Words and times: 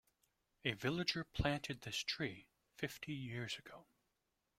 A 0.65 0.71
villager 0.71 1.23
planted 1.25 1.81
this 1.81 1.97
tree 1.99 2.47
fifty 2.75 3.13
years 3.13 3.59
ago. 3.59 3.85